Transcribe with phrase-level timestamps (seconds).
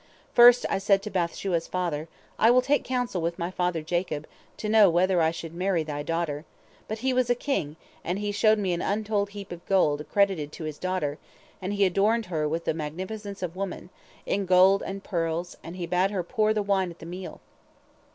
[0.33, 2.07] First I said to Bath shua's father,
[2.39, 4.25] 'I will take counsel with my father Jacob,
[4.57, 6.43] to know whether I should marry thy daughter,'
[6.87, 10.51] but he was a king, and he showed me an untold heap of gold accredited
[10.53, 11.19] to his daughter,
[11.61, 13.91] and he adorned her with the magnificence of women,
[14.25, 17.39] in gold and pearls, and he bade her pour the wine at the meal.